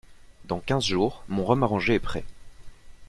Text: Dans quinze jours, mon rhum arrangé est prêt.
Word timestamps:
Dans 0.45 0.57
quinze 0.59 0.85
jours, 0.85 1.23
mon 1.29 1.45
rhum 1.45 1.61
arrangé 1.61 1.93
est 1.93 1.99
prêt. 1.99 2.23